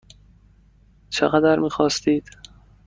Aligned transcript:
چقدر 1.09 1.59
میخواستید؟ 1.59 2.29